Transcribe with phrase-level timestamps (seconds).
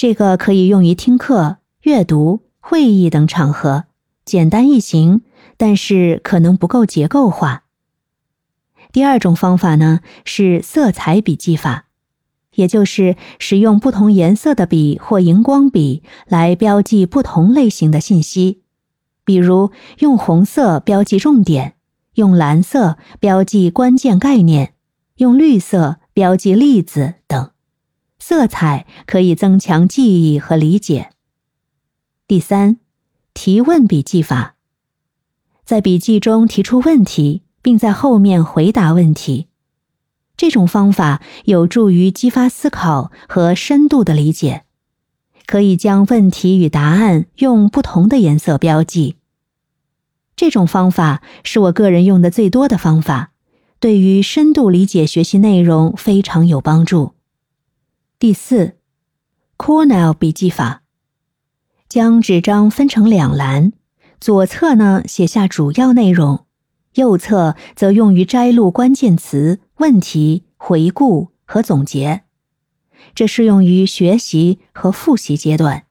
[0.00, 3.84] 这个可以用于听课、阅读、会议等场合，
[4.24, 5.20] 简单易行，
[5.58, 7.64] 但是可能不够结构化。
[8.92, 11.84] 第二种方法呢是色彩笔记法，
[12.54, 18.62] 也就是使用不同颜色的笔或荧光笔来标记不同类型的信息，
[19.26, 21.74] 比如用红色标记重点，
[22.14, 24.72] 用蓝色标记关键概念，
[25.16, 27.49] 用绿色标记例子等。
[28.20, 31.10] 色彩可以增强记忆和理解。
[32.28, 32.76] 第三，
[33.34, 34.54] 提问笔记法，
[35.64, 39.48] 在笔记中提出问题，并在后面回答问题。
[40.36, 44.62] 这种方法有助于激发思考和深度的理解。
[45.46, 49.16] 可以将问题与答案用不同的颜色标记。
[50.36, 53.32] 这种方法是我个人用的最多的方法，
[53.80, 57.14] 对于深度理解学习内容非常有帮助。
[58.20, 58.76] 第四
[59.56, 60.82] ，Cornell 笔记法，
[61.88, 63.72] 将纸张分成两栏，
[64.20, 66.44] 左侧呢写下主要内容，
[66.96, 72.24] 右侧则用于摘录关键词、问题、回顾和总结。
[73.14, 75.84] 这适用于学习和复习阶段。